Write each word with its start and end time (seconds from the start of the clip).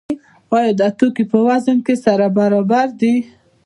آیا 0.55 0.71
دا 0.79 0.87
توکي 0.97 1.23
په 1.31 1.37
وزن 1.47 1.77
کې 1.85 1.95
سره 2.05 2.25
برابر 2.37 2.87
دي؟ 2.99 3.13